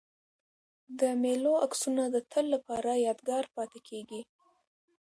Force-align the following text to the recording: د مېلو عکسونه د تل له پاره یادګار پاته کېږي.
د 0.99 1.01
مېلو 1.21 1.53
عکسونه 1.65 2.03
د 2.09 2.17
تل 2.31 2.45
له 2.53 2.59
پاره 2.67 2.93
یادګار 3.07 3.43
پاته 3.55 3.79
کېږي. 3.87 4.21